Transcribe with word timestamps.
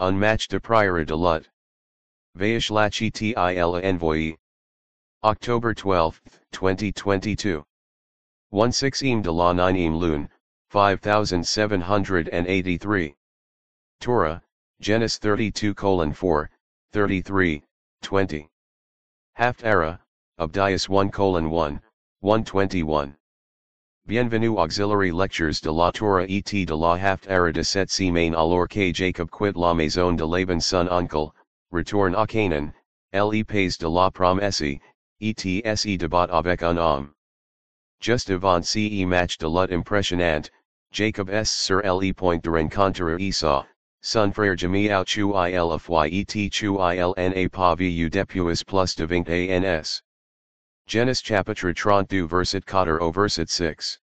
unmatched 0.00 0.52
a 0.54 0.60
priora 0.60 1.06
de 1.06 1.14
lut. 1.14 1.46
Vaish 2.36 2.70
lachi 2.70 3.12
til 3.12 3.34
envoy. 3.34 4.36
October 5.22 5.74
12, 5.74 6.20
2022. 6.52 7.62
16 8.72 9.08
im 9.08 9.22
de 9.22 9.30
la 9.30 9.52
9 9.52 9.76
im 9.76 9.94
lun, 9.94 10.28
5783. 10.70 13.14
Torah, 14.00 14.42
Genesis 14.80 15.18
32 15.18 15.74
4, 16.14 16.50
33, 16.92 17.62
20. 18.02 18.48
Haftarah, 19.38 20.00
Abdias 20.38 20.88
1 20.88 21.10
1, 21.52 21.80
121. 22.20 23.16
Bienvenue 24.10 24.58
Auxiliary 24.58 25.12
Lectures 25.12 25.60
de 25.60 25.70
la 25.70 25.92
Torah 25.92 26.26
et 26.28 26.42
de 26.42 26.74
la 26.74 26.96
Haftarah 26.98 27.52
de 27.52 27.62
cette 27.62 27.92
semaine 27.92 28.34
alors 28.34 28.68
que 28.68 28.92
Jacob 28.92 29.30
quitte 29.30 29.56
la 29.56 29.72
maison 29.72 30.16
de 30.16 30.24
Laban 30.24 30.60
son 30.60 30.88
oncle, 30.88 31.32
retourne 31.70 32.16
à 32.16 32.26
Canaan, 32.26 32.72
le 33.12 33.44
pays 33.44 33.78
de 33.78 33.88
la 33.88 34.10
promesse, 34.10 34.62
et 35.20 35.34
se 35.78 35.96
débat 35.96 36.26
avec 36.32 36.60
un 36.64 36.76
homme. 36.76 37.12
Just 38.00 38.30
avant 38.30 38.64
ce 38.64 39.06
match 39.06 39.38
de 39.38 39.46
lut 39.46 39.70
impressionnant, 39.70 40.50
Jacob 40.90 41.30
s 41.30 41.48
sur 41.48 41.80
le 41.80 42.12
point 42.12 42.42
de 42.42 42.50
rencontrer 42.50 43.16
Esau, 43.20 43.64
son 44.02 44.32
frère 44.32 44.56
Jami 44.56 44.90
out 44.90 45.06
chu 45.06 45.32
il 45.32 45.78
fy 45.78 46.08
et 46.08 46.50
chu 46.50 46.80
il 46.80 47.14
na 47.16 47.48
pa 47.48 47.76
vu 47.76 48.10
depuis 48.10 48.64
plus 48.66 48.94
de 48.96 49.06
20 49.06 49.64
ans. 49.64 50.02
Genesis 50.90 51.22
chapitre 51.22 51.72
32 51.72 52.26
verset 52.26 52.66
4 52.66 53.00
au 53.00 53.12
verset 53.12 53.48
6. 53.48 53.99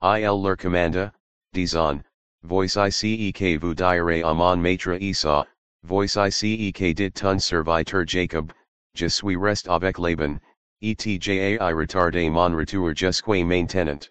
Il 0.00 0.42
leur 0.42 0.56
commanda, 0.56 1.12
disant, 1.52 2.04
voice 2.44 2.76
icek 2.76 3.58
vous 3.60 3.74
dire 3.74 4.24
amon 4.24 4.60
maitre 4.60 4.96
Esau, 5.02 5.44
voice 5.82 6.14
icek 6.16 6.94
dit 6.94 7.10
ton 7.10 7.40
serviteur 7.40 8.06
Jacob, 8.06 8.52
je 8.94 9.08
suis 9.08 9.36
rest 9.36 9.66
avec 9.68 9.98
Laban, 9.98 10.40
etjai 10.80 11.58
retarde 11.58 12.30
mon 12.30 12.54
retour 12.54 12.94
jusque 12.94 13.26
maintenant. 13.26 14.08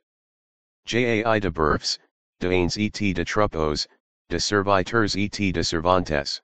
Jai 0.86 1.24
de 1.40 1.50
berfs, 1.50 2.00
de 2.42 2.52
ains 2.52 2.78
et 2.78 3.14
de 3.14 3.24
troupeaux, 3.24 3.88
de 4.30 4.40
serviteurs 4.40 5.16
et 5.16 5.52
de 5.54 5.62
servantes. 5.62 6.42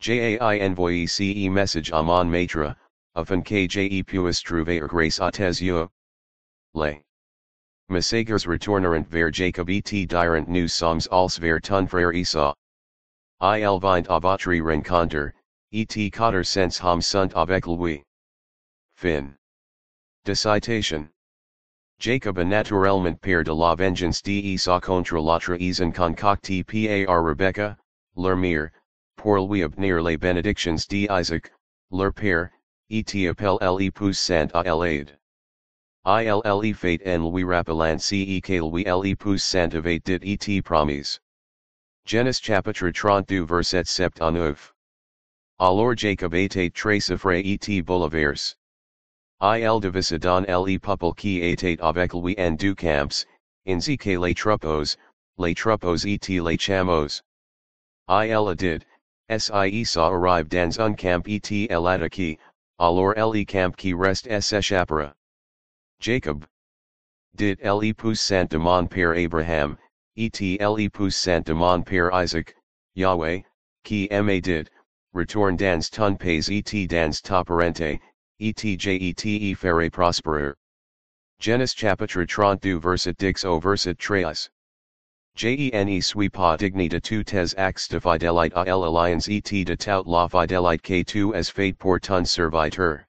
Jai 0.00 0.38
envoyé 0.38 1.06
ce 1.06 1.48
message 1.48 1.92
à 1.92 2.02
mon 2.02 2.28
maître, 2.28 2.76
afin 3.14 3.42
que 3.42 3.66
je 3.66 4.02
puisse 4.02 4.42
trouver 4.42 4.80
grâce 4.80 5.18
à 5.18 5.30
tes 5.30 5.62
yeux. 5.62 5.88
Les 6.74 7.02
messagers 7.90 8.46
retourneront 8.46 9.06
vers 9.08 9.30
Jacob 9.30 9.68
et 9.68 9.82
diront 9.82 10.46
nous 10.48 10.68
sommes 10.70 11.00
als 11.10 11.38
vers 11.38 11.60
ton 11.60 11.88
frère 11.88 12.14
Esau. 12.14 12.54
Il 13.42 13.80
vint 13.80 14.06
votre 14.06 14.54
rencontre, 14.62 15.32
et 15.72 16.10
quatre 16.10 16.42
cents 16.44 16.80
hommes 16.84 17.02
sont 17.02 17.32
avec 17.34 17.66
lui. 17.66 18.02
Fin. 18.96 19.34
De 20.24 20.34
citation. 20.34 21.08
Jacob 21.98 22.38
a 22.38 22.44
naturellement 22.44 23.20
père 23.20 23.44
de 23.44 23.52
la 23.52 23.74
vengeance 23.74 24.22
d'Esau 24.22 24.80
contre 24.80 25.20
la 25.20 25.38
trahison 25.38 25.92
concoctée 25.92 26.64
par 26.64 27.22
Rebecca, 27.22 27.76
leur 28.16 28.70
pour 29.16 29.46
lui 29.46 29.62
obtenir 29.62 30.02
les 30.02 30.16
bénédictions 30.16 30.86
d'Isaac, 30.88 31.52
leur 31.90 32.12
père, 32.14 32.50
et 32.88 33.28
appelle 33.28 33.58
l'épouse 33.78 34.18
sainte 34.18 34.50
à 34.54 34.62
l'aide. 34.62 35.19
Il 36.06 36.74
fait 36.74 37.06
en 37.06 37.30
lui 37.30 37.44
rappelant 37.44 37.98
ce 38.00 38.40
que 38.40 38.58
lui 38.58 38.84
l'épouse 38.84 39.42
sainte 39.42 39.74
avait 39.74 39.98
dit 39.98 40.38
et 40.48 40.62
promis. 40.62 41.18
Genesis 42.06 42.40
chapitre 42.40 42.90
32 42.90 43.44
verset 43.44 43.86
7 43.86 44.22
à 44.22 44.30
9. 44.30 44.72
Alors 45.58 45.94
Jacob 45.94 46.34
était 46.34 46.70
très 46.70 47.10
effrayé 47.10 47.58
et 47.68 47.82
bouleversé. 47.82 48.56
Il 49.42 49.80
devise 49.80 50.18
don 50.18 50.46
le 50.48 50.78
peuple 50.78 51.12
qui 51.14 51.42
était 51.42 51.78
avec 51.82 52.14
lui 52.14 52.34
en 52.38 52.56
deux 52.56 52.74
camps, 52.74 53.26
ainsi 53.66 53.98
que 53.98 54.18
les 54.18 54.34
troupeaux, 54.34 54.96
les 55.36 55.54
troupeaux 55.54 56.06
et 56.06 56.18
les 56.40 56.56
chamos. 56.56 57.20
Il 58.08 58.48
a 58.48 58.54
dit, 58.54 58.80
si 59.38 59.52
Esau 59.52 60.00
arrive 60.00 60.48
dans 60.48 60.80
un 60.80 60.94
camp 60.94 61.28
et 61.28 61.70
el 61.70 61.86
attaque, 61.86 62.38
alors 62.78 63.14
le 63.14 63.44
camp 63.44 63.76
qui 63.76 63.92
reste 63.92 64.26
s'échappera. 64.40 65.14
Jacob. 66.00 66.46
Dit 67.36 67.56
l'épouse 67.62 68.18
sainte 68.20 68.52
de 68.52 68.58
mon 68.58 68.88
Abraham, 68.88 69.76
et 70.16 70.30
l'épouse 70.58 71.14
sainte 71.14 71.44
de 71.44 71.52
mon 71.52 71.84
Isaac, 72.12 72.54
Yahweh, 72.94 73.44
qui 73.84 74.08
aimait 74.10 74.40
dit, 74.40 74.66
retourne 75.12 75.56
dans 75.56 75.90
ton 75.90 76.16
pays 76.16 76.48
et 76.48 76.86
dans 76.86 77.20
ta 77.22 77.44
parente, 77.44 78.00
etjete 78.40 79.54
faire 79.54 79.90
prosperer. 79.90 80.54
Genesis 81.38 81.74
chapitre 81.74 82.24
32 82.24 82.78
verset 82.78 83.18
dix 83.18 83.44
au 83.44 83.60
verset 83.60 83.98
13. 83.98 84.48
Jene 85.36 86.00
suis 86.00 86.30
pas 86.30 86.56
digne 86.56 86.88
de 86.88 86.98
toutes 86.98 87.34
actes 87.58 87.90
de 87.90 88.00
fidélité 88.00 88.54
à 88.54 88.64
l'alliance 88.64 89.28
et 89.28 89.64
de 89.64 89.74
tout 89.74 90.06
la 90.06 90.28
fidélité 90.28 90.82
que 90.82 91.04
tu 91.04 91.34
as 91.34 91.50
fait 91.50 91.76
pour 91.76 92.00
ton 92.00 92.24
serviteur. 92.24 93.04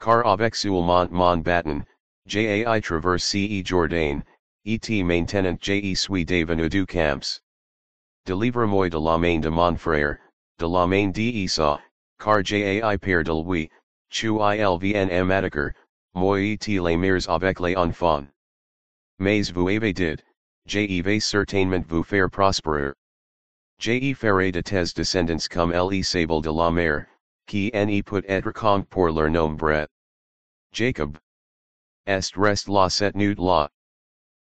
Car 0.00 0.26
avec 0.26 0.54
seulement 0.54 1.10
mon 1.10 1.42
bâton, 1.42 1.84
jai 2.28 2.62
traverse 2.82 3.24
ce 3.24 3.62
Jourdain, 3.64 4.22
et 4.66 5.02
maintenant 5.02 5.58
je 5.60 5.94
suis 5.94 6.24
devenu 6.26 6.68
du 6.68 6.84
camps. 6.86 7.40
Délivre-moi 8.26 8.90
de 8.90 8.98
la 8.98 9.16
main 9.18 9.40
de 9.40 9.48
mon 9.48 9.76
frère, 9.76 10.18
de 10.58 10.66
la 10.66 10.86
main 10.86 11.10
d'Esau, 11.10 11.78
car 12.18 12.42
jai 12.42 12.82
père 13.00 13.24
de 13.24 13.32
lui, 13.32 13.70
Chu 14.10 14.38
ilvn 14.40 15.08
attaquer, 15.10 15.72
moi 16.14 16.38
et 16.38 16.80
les 16.80 16.96
mires 16.96 17.28
avec 17.30 17.60
les 17.60 17.76
enfants. 17.76 18.28
Mais 19.18 19.50
vous 19.50 19.68
avez 19.68 19.94
dit, 19.94 20.22
je 20.66 21.20
certainement 21.20 21.84
vous 21.88 22.02
faire 22.02 22.28
prosperer. 22.28 22.92
Je 23.78 24.12
ferai 24.14 24.52
de 24.52 24.60
tes 24.60 24.92
descendants 24.94 25.48
comme 25.48 25.72
le 25.72 26.02
sable 26.02 26.42
de 26.42 26.50
la 26.50 26.70
mer, 26.70 27.06
qui 27.46 27.70
ne 27.72 28.02
put 28.02 28.24
être 28.28 28.52
compte 28.52 28.86
pour 28.88 29.10
leur 29.10 29.30
nombre. 29.30 29.86
Jacob. 30.72 31.16
Est 32.08 32.38
rest 32.38 32.68
la 32.68 32.88
cette 32.88 33.14
nuit 33.16 33.36
la. 33.38 33.68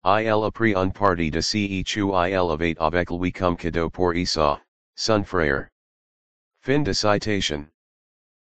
Il 0.05 0.43
a 0.43 0.51
pris 0.51 0.75
un 0.75 0.93
parti 0.93 1.31
de 1.31 1.41
ce 1.41 1.83
chu 1.83 2.13
il 2.13 2.51
avait 2.51 2.77
avec 2.79 3.09
lui 3.09 3.31
comme 3.31 3.57
cadeau 3.57 3.89
pour 3.89 4.13
Esau, 4.13 4.59
son 4.95 5.23
frère. 5.23 5.67
Fin 6.61 6.83
de 6.83 6.93
citation. 6.93 7.67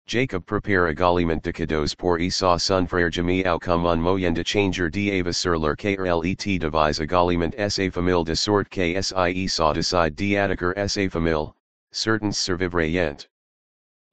Jacob 0.08 0.44
prepare 0.44 0.86
a 0.86 0.90
également 0.90 1.40
de 1.40 1.52
cadeaux 1.52 1.94
pour 1.96 2.18
Esau 2.18 2.58
son 2.58 2.84
frère 2.88 3.12
Jami 3.12 3.44
comme 3.60 3.86
un 3.86 4.00
moyen 4.00 4.34
de 4.34 4.42
changer 4.42 4.90
d'ava 4.90 5.32
sur 5.32 5.56
leur 5.56 5.76
KRLET 5.76 6.58
devise 6.58 6.98
a 6.98 7.04
également 7.04 7.52
sa 7.70 7.88
famille 7.88 8.24
de 8.24 8.34
sorte 8.34 8.68
que 8.70 9.00
si 9.00 9.14
Esau 9.14 9.72
décide 9.72 10.16
d'attaquer 10.16 10.88
sa 10.88 11.08
famille, 11.08 11.52
certains 11.92 12.32
survivraient. 12.32 13.28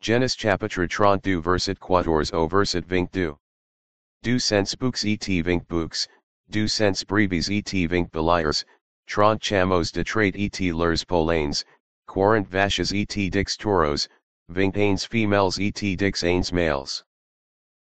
Genesis 0.02 0.38
chapitre 0.38 0.86
32 0.86 1.40
verset 1.42 1.80
14 1.80 2.32
au 2.32 2.48
verset 2.48 2.86
22. 2.86 3.36
Du 4.24 4.40
books 4.80 5.04
et 5.04 5.42
20 5.44 5.68
books, 5.68 6.08
du 6.50 6.70
sens 6.70 7.04
brebis 7.04 7.50
et 7.50 7.88
20 7.90 8.10
beliers, 8.10 8.64
trente 9.06 9.44
chamos 9.44 9.92
de 9.92 10.02
trait 10.02 10.32
et 10.36 10.72
leurs 10.72 11.06
polaines, 11.06 11.62
Quarant 12.08 12.48
vaches 12.48 12.94
et 12.94 13.06
dix 13.06 13.58
taureaux, 13.58 14.08
Vingt 14.48 15.06
females 15.10 15.60
et 15.60 15.74
dix 15.74 16.24
ains 16.24 16.54
males. 16.54 17.04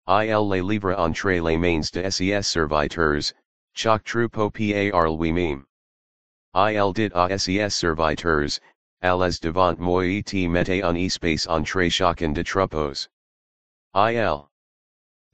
Il 0.08 0.48
les 0.48 0.62
livre 0.62 0.94
entre 0.98 1.28
les 1.28 1.58
mains 1.58 1.90
de 1.92 2.08
ses 2.08 2.42
serviteurs, 2.42 3.34
chaque 3.74 4.04
troupeau 4.04 4.50
par 4.50 5.10
lui 5.10 5.32
même. 5.32 5.66
Il 6.54 6.92
dit 6.94 7.10
à 7.12 7.38
ses 7.38 7.68
serviteurs, 7.68 8.58
allez 9.02 9.38
devant 9.42 9.78
moi 9.78 10.06
et 10.06 10.48
mette 10.48 10.70
un 10.70 10.94
espace 10.94 11.46
entre 11.46 11.86
chacun 11.90 12.32
de 12.32 12.42
troupeaux. 12.42 13.08
Il 13.94 14.48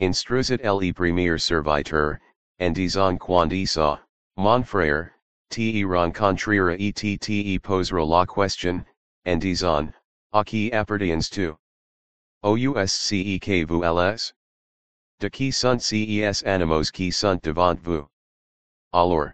instruisit 0.01 0.61
le 0.63 0.93
premier 0.93 1.39
serviteur, 1.39 2.19
en 2.61 2.75
disant 2.75 3.19
quand 3.19 3.53
Esau, 3.53 3.99
mon 4.37 4.63
frère, 4.63 5.13
te 5.51 5.85
rencontrera 5.85 6.77
et 6.79 6.95
te 6.95 7.59
posera 7.59 8.05
la 8.05 8.27
question, 8.27 8.85
en 9.25 9.39
disant, 9.39 9.93
A 10.33 10.45
qui 10.45 10.71
appartiens 10.71 11.31
tu? 11.31 11.57
Ouscek 12.45 13.67
vous 13.67 13.83
ls? 13.83 14.33
De 15.21 15.31
qui 15.31 15.51
ces 15.51 16.43
animaux 16.45 16.91
qui 16.93 17.11
sunt 17.11 17.41
devant 17.43 17.81
vous? 17.81 18.07
Alors. 18.93 19.33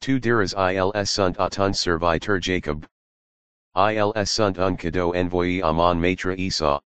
Tu 0.00 0.18
diras 0.18 0.54
ils 0.54 1.06
sunt 1.06 1.36
à 1.38 1.48
ton 1.50 1.72
serviteur 1.72 2.40
Jacob. 2.40 2.86
Ils 3.76 4.26
sunt 4.26 4.58
un 4.58 4.76
cadeau 4.76 5.14
envoyé 5.14 5.62
à 5.62 5.72
mon 5.72 5.98
maître 6.00 6.36
Esau. 6.36 6.80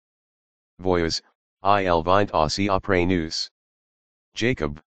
Voyez, 0.78 1.22
il 1.64 2.02
vint 2.02 2.26
aussi 2.32 2.68
après 2.68 3.06
nous. 3.06 3.48
Jacob. 4.34 4.80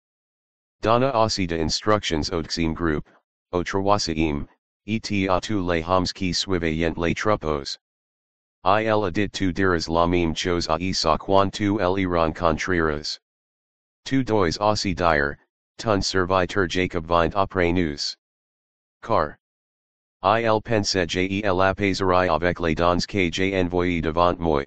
Donna 0.81 1.13
aussi 1.25 1.47
de 1.47 1.57
instructions 1.57 2.29
au 2.33 2.43
group, 2.75 3.09
troisième, 3.65 4.47
et 4.87 5.29
a 5.29 5.41
tu 5.41 5.63
les 5.63 5.83
hommes 5.85 6.07
qui 6.07 6.35
suivent 6.35 6.63
les 6.63 7.15
troupeaux. 7.15 7.79
Il 8.67 9.11
dit 9.13 9.29
tu 9.31 9.53
diras 9.53 9.87
la 9.89 10.07
même 10.07 10.35
chose 10.35 10.69
à 10.69 10.79
Isa 10.79 11.17
quand 11.19 11.53
tu 11.53 11.79
les 11.79 12.07
rencontreras. 12.07 13.19
Tu 14.05 14.25
dois 14.25 14.59
aussi 14.61 14.95
dire, 14.95 15.37
ton 15.79 16.03
serviteur 16.03 16.69
Jacob 16.69 17.07
vint 17.07 17.31
après 17.35 17.73
nous. 17.73 18.17
Car. 19.03 19.37
Il 20.23 20.61
pense 20.63 20.95
il 20.95 21.61
apaiserai 21.61 22.29
avec 22.29 22.59
les 22.61 22.75
dons 22.75 23.07
que 23.07 23.31
j'ai 23.31 23.61
envoyé 23.61 24.01
devant 24.01 24.35
moi. 24.39 24.65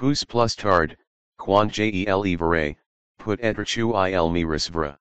Pousse 0.00 0.24
plus 0.24 0.56
tard, 0.56 0.96
quand 1.36 1.74
j'ai 1.74 1.94
y 1.94 2.06
put 3.18 3.36
tu 3.66 3.82
il 3.82 4.30
me 4.32 4.46
recevra. 4.46 4.98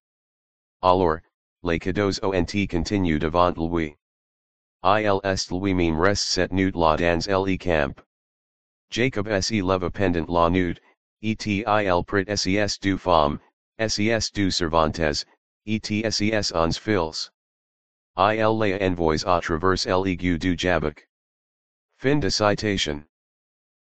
Alors, 0.84 1.22
les 1.63 1.80
cadeaux 1.80 2.19
ont 2.22 2.46
continue 2.68 3.18
devant 3.18 3.56
lui. 3.56 3.96
Il 4.84 5.22
est 5.24 5.51
lui 5.51 5.74
même 5.74 5.98
reste 5.98 6.28
cette 6.28 6.51
nuit 6.51 6.74
la 6.75 6.98
dans 6.98 7.46
le 7.46 7.57
camp. 7.57 7.98
Jacob 8.90 9.30
se 9.42 9.62
leva 9.62 9.90
pendant 9.90 10.28
la 10.28 10.50
et 11.22 11.46
il 11.46 12.04
prit 12.04 12.25
ses 12.36 12.80
du 12.81 12.98
femme, 12.98 13.40
ses 13.88 14.31
du 14.34 14.51
cervantes, 14.51 15.25
et 15.66 16.12
ses 16.12 16.51
ons 16.54 16.78
fils. 16.78 17.31
Il 18.18 18.60
les 18.60 18.86
envoys 18.86 19.25
à 19.25 19.40
travers 19.40 20.04
l'égout 20.04 20.38
du 20.38 20.57
Jabbok. 20.57 21.07
Fin 22.00 22.19
de 22.19 22.30
citation. 22.30 23.06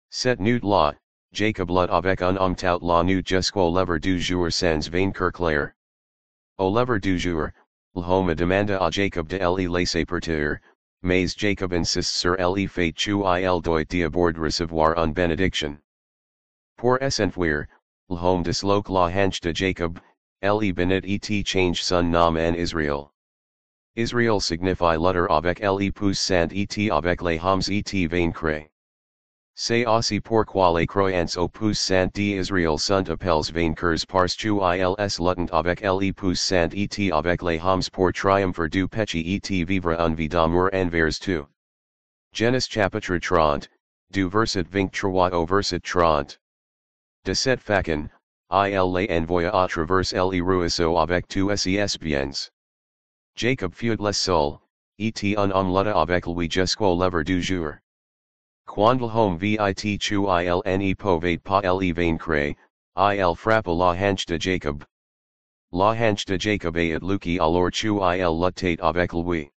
Set 0.09 0.41
nuit 0.41 0.61
là, 0.61 0.93
Jacob 1.35 1.69
lut 1.69 1.89
avec 1.89 2.21
un 2.21 2.37
homme 2.37 2.55
tout 2.55 2.79
la 2.81 3.03
nuit 3.03 3.21
jusqu'au 3.25 3.69
lever 3.69 3.99
du 3.99 4.17
jour 4.21 4.49
sans 4.49 4.87
vaincre 4.89 5.29
clair. 5.33 5.73
Au 6.57 6.71
lever 6.71 7.01
du 7.01 7.19
jour, 7.19 7.49
l'homme 7.93 8.33
demanda 8.33 8.77
à 8.77 8.89
Jacob 8.89 9.27
de 9.27 9.37
le 9.37 9.67
laisser 9.67 10.05
partir, 10.05 10.59
mais 11.03 11.27
Jacob 11.37 11.73
insiste 11.73 12.15
sur 12.15 12.37
le 12.37 12.67
fait 12.67 12.93
tu 12.93 13.25
il 13.25 13.61
doit 13.61 13.83
d'abord 13.83 14.31
recevoir 14.37 14.97
une 14.97 15.11
bénédiction. 15.11 15.77
Pour 16.77 16.99
s'enfuir, 17.09 17.65
l'homme 18.09 18.43
disloque 18.43 18.87
la 18.87 19.09
hanche 19.09 19.41
de 19.41 19.53
Jacob, 19.53 19.99
le 20.41 20.71
bénit 20.71 21.19
et 21.29 21.43
change 21.43 21.83
son 21.83 22.03
nom 22.03 22.37
en 22.37 22.55
Israel. 22.55 23.09
Israel 23.97 24.39
signifie 24.39 24.97
lutter 24.97 25.27
avec 25.29 25.59
le 25.59 25.91
puissant 25.91 26.47
et 26.53 26.89
avec 26.89 27.21
les 27.21 27.39
hommes 27.43 27.61
et 27.69 28.07
vaincre. 28.07 28.69
C'est 29.57 29.85
aussi 29.85 30.19
pourquoi 30.19 30.77
les 30.77 30.85
croyants 30.85 31.37
au 31.37 31.47
puissant 31.47 32.07
d'Israël 32.07 32.77
sont 32.77 33.09
appelés 33.09 33.51
vainqueurs 33.53 34.05
parce 34.05 34.35
qu'ils 34.35 34.51
luttent 34.51 35.53
avec 35.53 35.79
le 35.79 36.11
puissant 36.11 36.69
et 36.73 37.11
avec 37.13 37.41
les 37.41 37.61
hommes 37.61 37.89
pour 37.93 38.11
triompher 38.11 38.67
du 38.67 38.85
péché 38.89 39.19
et 39.19 39.63
vivre 39.63 39.95
en 39.97 40.13
vie 40.13 40.27
d'amour 40.27 40.69
envers 40.73 41.17
tout. 41.19 41.47
Genesis 42.33 42.67
chapitre 42.69 43.17
30, 43.17 43.69
du 44.11 44.27
verset 44.27 44.67
23 44.69 45.31
au 45.31 45.45
verset 45.45 45.79
30. 45.79 46.37
De 47.23 47.33
cette 47.33 47.61
façon, 47.61 48.09
il 48.51 48.93
les 48.93 49.09
envoya 49.09 49.51
à 49.51 49.69
travers 49.69 50.13
le 50.13 50.43
ruisseau 50.43 50.97
avec 50.97 51.29
tous 51.29 51.55
ses 51.55 51.97
biens. 51.97 52.49
Jacob 53.37 53.73
fut 53.73 53.95
le 53.95 54.11
seul, 54.11 54.59
et 54.99 55.37
un 55.37 55.49
homme 55.51 55.73
lutta 55.73 55.97
avec 55.97 56.27
lui 56.27 56.51
jusqu'au 56.51 57.01
lever 57.01 57.23
du 57.23 57.41
jour. 57.41 57.75
Quandlehome 58.67 59.37
vit 59.37 59.99
chu 59.99 60.25
ilne 60.27 60.95
povate 60.95 61.43
pa 61.43 61.61
le 61.63 61.93
vaincre, 61.93 62.55
il 62.97 63.35
frappe 63.35 63.67
la 63.67 63.93
hanche 63.93 64.25
de 64.25 64.37
Jacob. 64.37 64.83
La 65.71 65.93
hanche 65.93 66.25
de 66.25 66.37
Jacob 66.37 66.75
et 66.75 66.99
luki 67.01 67.37
alors 67.37 67.71
chu 67.71 67.99
il 68.01 68.39
luttate 68.39 68.79
avec 68.81 69.13
lui. 69.13 69.49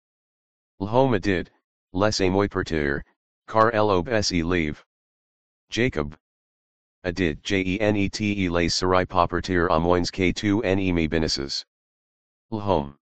L'homme 0.81 1.19
did, 1.21 1.51
laissez-moi 1.93 2.49
partir, 2.49 3.03
car 3.49 3.71
elob 3.73 4.09
se 4.23 4.43
leave. 4.45 4.85
Jacob. 5.71 6.17
Adid 7.05 7.43
jenet 7.43 8.51
les 8.51 8.69
serai 8.73 9.07
pas 9.07 9.29
partir 9.29 9.69
à 9.71 9.81
moins 9.81 10.11
que 10.11 10.33
tu 10.33 10.61
ne 10.63 10.93
me 10.93 11.09
bénisses. 11.09 11.65
L'homme. 12.51 12.97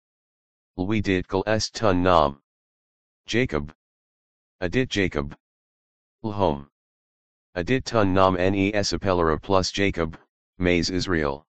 Lui 0.76 1.00
dit 1.00 1.22
quel 1.28 1.42
est 1.46 1.72
ton 1.72 2.02
nom. 2.02 2.38
Jacob. 3.26 3.72
Adid 4.60 4.90
Jacob. 4.90 5.34
Lhom. 6.24 6.68
Adit 7.56 7.84
ton 7.84 8.14
nom 8.14 8.34
nes 8.34 8.92
appellera 8.92 9.40
plus 9.42 9.72
Jacob, 9.72 10.16
mais 10.58 10.88
Israel. 10.88 11.44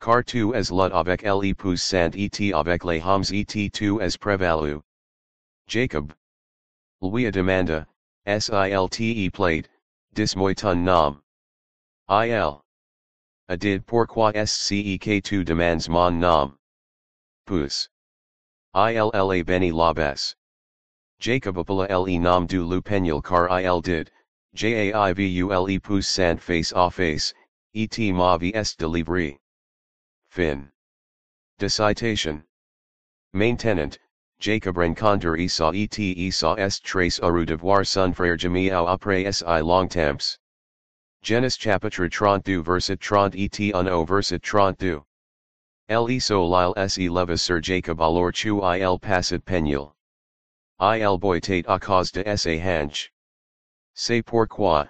Car 0.00 0.24
tu 0.24 0.54
as 0.54 0.70
lut 0.70 0.92
avec 0.92 1.22
le 1.22 1.54
poussant 1.54 2.14
et 2.16 2.52
avec 2.54 2.84
les 2.84 3.02
hommes 3.02 3.24
et 3.32 3.70
tu 3.70 4.00
as 4.00 4.16
prévalu. 4.16 4.82
Jacob. 5.68 6.14
Lui 7.02 7.30
demanda, 7.30 7.86
silte 8.26 9.32
plate, 9.32 9.68
dis-moi 10.14 10.54
ton 10.54 10.82
nom. 10.82 11.20
Il. 12.08 12.62
Adid 13.48 13.84
pourquoi 13.84 14.32
sce 14.34 14.98
que 14.98 15.20
tu 15.20 15.44
demandes 15.44 15.88
mon 15.88 16.18
nom. 16.18 16.54
Pousse. 17.46 17.88
Illa 18.74 19.44
beni 19.44 19.70
labes. 19.70 20.34
Jacob 21.22 21.56
appela 21.56 21.88
le 21.88 22.18
nom 22.18 22.48
du 22.48 22.64
lupenul 22.64 23.22
car 23.22 23.48
il 23.48 23.80
did, 23.80 24.10
jaivule 24.56 25.80
pousse 25.80 26.08
sant 26.08 26.40
face 26.40 26.72
à 26.72 26.90
face, 26.90 27.32
et 27.74 28.12
ma 28.12 28.36
est 28.38 28.76
de 28.76 28.88
livre. 28.88 29.38
Fin. 30.30 30.68
De 31.60 31.68
citation. 31.68 32.42
Maintenant, 33.32 33.96
Jacob 34.40 34.76
rencontre 34.76 35.36
Esau 35.38 35.72
et 35.72 36.26
Esau 36.26 36.56
est 36.56 36.82
trace 36.82 37.20
au 37.22 37.44
devoir 37.44 37.86
son 37.86 38.12
frère 38.12 38.36
Jamiao 38.36 38.88
après 38.88 39.30
si 39.30 39.44
longtemps. 39.44 40.38
Genesis 41.22 41.56
chapitre 41.56 42.08
32 42.08 42.62
verset 42.62 42.98
30 42.98 43.36
et 43.36 43.72
1 43.72 43.86
au 43.86 44.04
verset 44.04 44.42
32. 44.42 45.00
El 45.88 46.10
Esau 46.10 46.44
lile 46.48 46.74
se 46.88 47.08
leva 47.08 47.38
sur 47.38 47.60
Jacob 47.60 48.00
alors 48.00 48.32
tu 48.32 48.60
il 48.60 48.98
passet 48.98 49.44
penul. 49.44 49.94
Il 50.84 51.16
boitait 51.16 51.64
à 51.68 51.78
cause 51.78 52.10
de 52.10 52.24
sa 52.36 52.50
hanche. 52.50 53.12
C'est 53.94 54.24
pourquoi, 54.24 54.88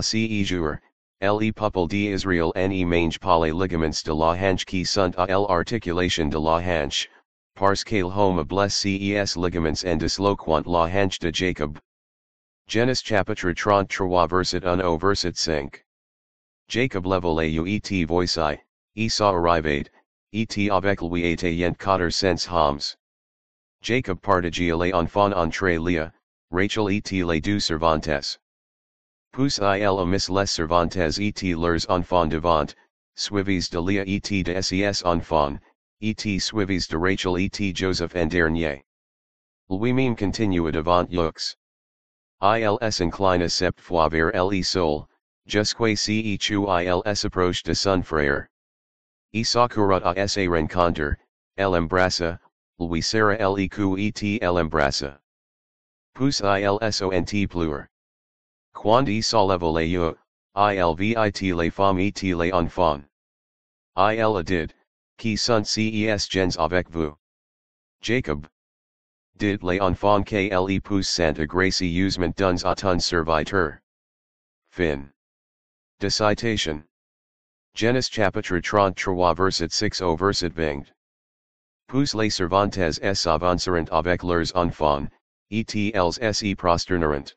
ce 0.00 0.42
jour, 0.42 0.78
le 1.20 1.52
peuple 1.52 1.86
d'Israël 1.86 2.50
ne 2.56 2.84
mange 2.86 3.18
pas 3.18 3.38
les 3.44 3.52
ligaments 3.52 4.02
de 4.06 4.12
la 4.14 4.32
hanche 4.32 4.64
qui 4.64 4.86
sont 4.86 5.14
à 5.18 5.26
l'articulation 5.26 6.30
de 6.30 6.38
la 6.38 6.62
hanche, 6.62 7.10
parce 7.56 7.84
qu'il 7.84 8.06
home 8.06 8.42
blesse 8.44 8.74
ces 8.74 8.96
ligaments 9.36 9.84
en 9.84 9.98
disloquant 9.98 10.62
la 10.64 10.86
hanche 10.86 11.18
de 11.18 11.30
Jacob. 11.30 11.78
Genesis 12.66 13.02
chapitre 13.02 13.52
33 13.52 14.26
verset 14.26 14.64
1 14.64 14.80
au 14.80 14.96
verset 14.96 15.36
5. 15.36 15.84
Jacob 16.68 17.04
level 17.04 17.38
a 17.38 17.44
et 17.44 18.06
voici, 18.06 18.58
Esau 18.96 19.46
arrived, 19.46 19.90
et 20.32 20.70
avec 20.70 21.02
lui 21.02 21.22
était 21.26 21.54
yent 21.54 21.76
quatre 21.76 22.08
cents 22.08 22.48
hommes. 22.50 22.96
Jacob 23.84 24.22
partagia 24.22 24.74
les 24.78 24.94
enfants 24.94 25.34
entre 25.34 25.76
Leah, 25.78 26.10
Rachel 26.50 26.88
et 26.88 27.22
les 27.22 27.38
deux 27.38 27.60
Cervantes. 27.60 28.38
Pousse 29.30 29.58
il 29.58 29.98
omis 29.98 30.30
les 30.30 30.48
Cervantes 30.48 30.96
et 30.96 31.54
leurs 31.54 31.90
enfants 31.90 32.30
devant, 32.30 32.74
suivis 33.14 33.68
de 33.68 33.78
Leah 33.78 34.04
et 34.06 34.42
de 34.42 34.62
ses 34.62 35.04
enfants, 35.04 35.60
et 36.00 36.40
suivis 36.40 36.88
de 36.88 36.96
Rachel 36.96 37.36
et 37.36 37.74
Joseph 37.74 38.16
en 38.16 38.26
dernier. 38.26 38.82
Lui-même 39.68 40.16
continua 40.16 40.72
devant 40.72 41.06
yeux. 41.10 41.54
Ils 42.40 43.02
inclina 43.02 43.50
sept 43.50 43.78
fois 43.78 44.08
vers 44.08 44.32
le 44.32 44.62
sol, 44.62 45.06
jusqu'à 45.44 45.94
ce 45.94 46.38
chu 46.40 46.56
ils 46.56 47.02
approche 47.04 47.62
de 47.62 47.74
son 47.74 48.02
frère. 48.02 48.48
Et 49.34 49.44
à 49.44 50.26
sa 50.26 50.46
rencontre, 50.48 51.18
el 51.58 51.74
embrassa, 51.74 52.40
Lui 52.78 53.00
sera 53.00 53.36
leq 53.38 53.78
et 53.78 54.40
l'embrassa. 54.42 55.18
Pus 56.14 56.40
ilsont 56.40 57.48
plur. 57.48 57.86
Quand 58.72 59.08
il 59.08 59.22
s'enleva 59.22 59.72
les 59.72 59.90
yeux, 59.90 60.16
il 60.56 60.94
vit 60.96 61.14
les 61.14 61.70
femmes 61.70 61.98
et 61.98 62.22
les 62.22 62.52
enfants. 62.52 63.04
Il 63.96 64.42
did, 64.42 64.74
qui 65.18 65.36
sont 65.36 65.64
ces 65.64 66.06
gens 66.28 66.56
avec 66.58 66.90
vous. 66.90 67.16
Jacob. 68.00 68.48
Did 69.36 69.62
les 69.62 69.80
enfants 69.80 70.24
que 70.24 70.50
le 70.50 70.80
poussant 70.80 71.38
agrécieusement 71.38 72.34
duns 72.36 72.64
à 72.64 72.74
ton 72.74 73.00
serviteur. 73.00 73.80
Fin. 74.70 75.10
De 76.00 76.08
citation. 76.08 76.84
Genesis 77.74 78.08
chapitre 78.08 78.60
33 78.60 79.34
verset 79.34 79.72
6 79.72 80.00
au 80.00 80.16
verset 80.16 80.52
20. 80.52 80.93
Pousse 81.88 82.14
les 82.14 82.32
Cervantes 82.32 82.78
s 82.78 83.26
avancerant 83.26 83.88
avec 83.90 84.22
leurs 84.22 84.52
enfants, 84.56 85.08
etls 85.52 86.18
se 86.34 86.54
prosternerant. 86.54 87.32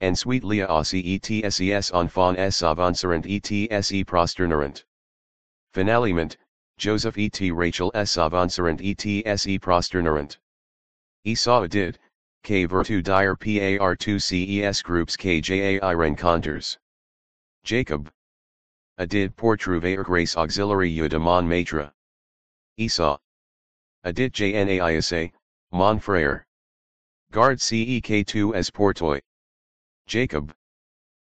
Ensuite 0.00 0.44
lia 0.44 0.66
aussi 0.66 1.18
etses 1.18 1.90
enfants 1.92 2.36
s 2.38 2.62
avancerant 2.62 3.24
ets 3.26 4.04
prosternerant. 4.04 4.84
Finalement, 5.72 6.36
Joseph 6.78 7.16
et 7.16 7.50
Rachel 7.52 7.90
s 7.94 8.16
avancerant 8.16 8.80
ets 8.80 9.58
prosternerant. 9.58 10.36
Esau 11.24 11.66
did, 11.66 11.98
K 12.42 12.66
Virtu 12.66 13.00
dire 13.00 13.34
PAR2 13.34 14.20
CES 14.20 14.82
groups 14.82 15.16
KJAI 15.16 15.96
renconters. 15.96 16.76
Jacob. 17.64 18.10
Adid 18.98 19.34
pour 19.34 19.56
trouver 19.56 19.96
grace 20.04 20.36
auxiliary 20.36 20.90
u 20.90 21.08
demon 21.08 21.48
maitre. 21.48 21.90
Esau. 22.76 23.16
Adit 24.06 24.34
JNAISA, 24.34 25.32
mon 25.72 25.98
frère. 25.98 26.44
Garde 27.32 27.58
CEK2 27.58 28.54
as 28.54 28.70
Portoy. 28.70 29.18
Jacob. 30.06 30.52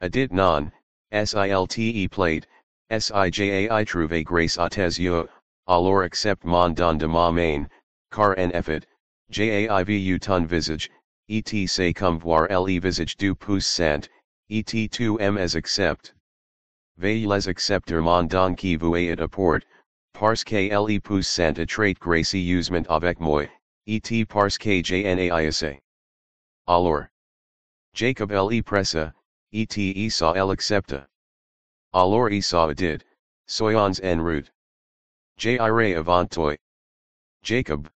Adit 0.00 0.32
non, 0.32 0.72
SILTE 1.12 2.10
plate, 2.10 2.46
SIJAI 2.90 3.86
trouve 3.86 4.24
grace 4.24 4.56
à 4.56 4.70
tes 4.70 4.98
yeux, 4.98 5.28
alors 5.68 6.04
accept 6.04 6.46
mon 6.46 6.72
don 6.72 6.96
de 6.96 7.06
ma 7.06 7.30
main, 7.30 7.68
car 8.10 8.34
en 8.38 8.50
effet, 8.52 8.86
JAIVU 9.30 10.18
ton 10.18 10.46
visage, 10.46 10.88
et 11.28 11.68
say 11.68 11.92
comme 11.92 12.18
voir 12.18 12.48
le 12.48 12.80
visage 12.80 13.14
du 13.18 13.34
pouce 13.34 13.66
sant, 13.66 14.08
et 14.48 14.64
tu 14.64 15.20
m 15.20 15.36
as 15.36 15.54
accept. 15.54 16.14
Les 16.96 17.46
accepter 17.46 18.00
mon 18.00 18.26
don 18.26 18.54
qui 18.54 18.76
vous 18.76 18.96
est 18.96 19.20
apport, 19.20 19.60
parce 20.14 20.44
que 20.44 20.70
le 20.70 21.00
pouce 21.00 21.26
sant 21.26 21.58
a 21.58 21.66
trait 21.66 21.98
gracieusement 21.98 22.86
avec 22.88 23.20
moi, 23.20 23.48
et 23.86 24.26
parce 24.28 24.56
que 24.56 24.80
jnaisa. 24.80 25.78
Alors. 26.66 27.08
Jacob 27.94 28.30
le 28.30 28.62
pressa, 28.62 29.12
et 29.52 29.66
Esau 29.76 30.34
el 30.34 30.50
accepta. 30.50 31.06
Alors 31.92 32.32
Esau 32.32 32.72
did, 32.74 33.04
soyons 33.46 34.00
en 34.02 34.20
route. 34.22 34.50
Jire 35.36 35.60
avant 35.60 36.28
Jacob. 37.42 37.90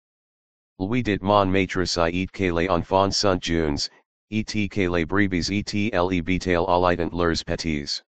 Louis 0.79 1.03
dit 1.03 1.23
mon 1.23 1.51
maître 1.51 1.81
et 2.13 2.33
que 2.33 2.53
les 2.53 2.69
enfants 2.69 3.13
sont 3.13 3.41
jeunes, 3.41 3.89
et 4.31 4.45
que 4.45 4.89
les 4.91 5.05
brebis 5.05 5.51
et 5.51 5.93
le 5.93 6.23
bétail 6.23 6.65
alitant 6.67 7.13
leurs 7.13 7.45
petits. 7.45 8.03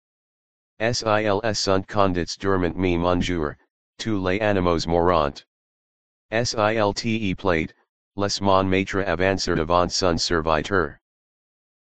Sils 0.79 1.57
sunt 1.57 1.87
condits 1.87 2.37
dormant 2.37 2.75
me 2.75 2.97
monjour, 2.97 3.55
tous 3.97 4.19
les 4.23 4.39
animaux 4.39 4.85
morant. 4.87 5.43
Silte 6.31 7.37
plate, 7.37 7.73
les 8.15 8.41
mon 8.41 8.63
maître 8.63 8.99
avancer 8.99 9.55
devant 9.55 9.89
son 9.89 10.17
serviteur. 10.17 10.99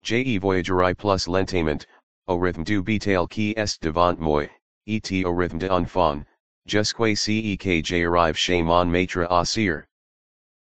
Je 0.02 0.38
voyagerai 0.38 0.94
plus 0.94 1.26
lentement, 1.26 1.84
au 2.26 2.38
rythme 2.38 2.64
du 2.64 2.82
bétail 2.82 3.26
qui 3.28 3.54
est 3.56 3.82
devant 3.82 4.16
moi, 4.18 4.48
et 4.86 5.24
au 5.24 5.34
rythme 5.34 5.58
de 5.58 5.68
enfant, 5.68 6.24
jusque 6.66 7.16
ce 7.16 7.56
que 7.56 7.82
j'arrive 7.82 8.36
chez 8.36 8.62
mon 8.62 8.86
maître 8.86 9.26
à 9.30 9.44
sire. 9.44 9.84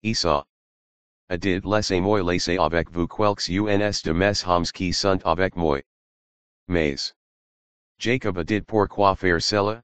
Esau. 0.02 0.44
Adid 1.30 1.64
laissez-moi 1.64 2.22
laisser 2.22 2.58
avec 2.58 2.90
vous 2.90 3.06
quelques 3.06 3.48
uns 3.48 4.02
de 4.04 4.12
mes 4.12 4.44
hommes 4.46 4.64
qui 4.64 4.92
sont 4.92 5.20
avec 5.24 5.56
moi. 5.56 5.82
Mais. 6.68 7.12
Jacob 7.98 8.38
adid 8.38 8.66
pourquoi 8.66 9.16
faire 9.16 9.40
cela? 9.40 9.82